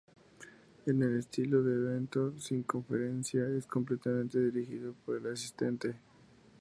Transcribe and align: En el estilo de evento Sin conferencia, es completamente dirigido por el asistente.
En 0.87 0.99
el 1.03 1.19
estilo 1.19 1.61
de 1.61 1.75
evento 1.75 2.33
Sin 2.39 2.63
conferencia, 2.63 3.47
es 3.47 3.67
completamente 3.67 4.39
dirigido 4.39 4.95
por 5.05 5.17
el 5.17 5.31
asistente. 5.31 5.93